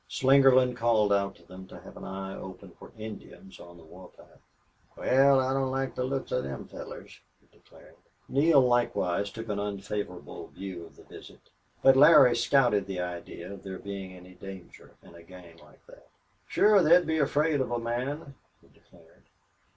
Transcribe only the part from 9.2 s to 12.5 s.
took an unfavorable view of the visit, but Larry